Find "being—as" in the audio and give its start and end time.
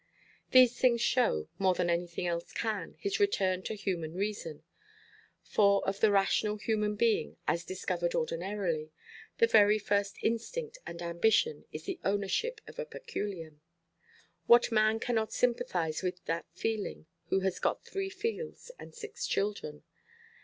6.95-7.63